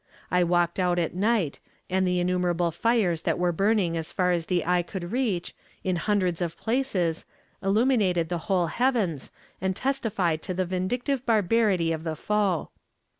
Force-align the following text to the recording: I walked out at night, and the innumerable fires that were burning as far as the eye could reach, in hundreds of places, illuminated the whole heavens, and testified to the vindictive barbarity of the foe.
I 0.31 0.43
walked 0.43 0.79
out 0.79 0.97
at 0.97 1.13
night, 1.13 1.59
and 1.87 2.07
the 2.07 2.19
innumerable 2.19 2.71
fires 2.71 3.21
that 3.21 3.37
were 3.37 3.51
burning 3.51 3.95
as 3.95 4.11
far 4.11 4.31
as 4.31 4.47
the 4.47 4.65
eye 4.65 4.81
could 4.81 5.11
reach, 5.11 5.53
in 5.83 5.97
hundreds 5.97 6.41
of 6.41 6.57
places, 6.57 7.23
illuminated 7.61 8.27
the 8.27 8.39
whole 8.49 8.65
heavens, 8.65 9.29
and 9.61 9.75
testified 9.75 10.41
to 10.41 10.55
the 10.55 10.65
vindictive 10.65 11.23
barbarity 11.23 11.91
of 11.91 12.03
the 12.03 12.15
foe. 12.15 12.71